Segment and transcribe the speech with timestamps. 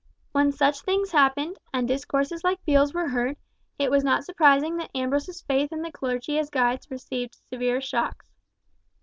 [0.31, 3.37] When such things happened, and discourses like Beale's were heard,
[3.77, 8.31] it was not surprising that Ambrose's faith in the clergy as guides received severe shocks.